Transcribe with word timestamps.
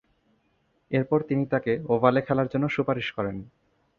এরপর 0.91 1.19
তিনি 1.29 1.43
তাকে 1.53 1.71
ওভালে 1.93 2.19
খেলার 2.21 2.47
জন্যে 2.47 2.69
সুপারিশ 2.69 3.07
করেন। 3.17 3.37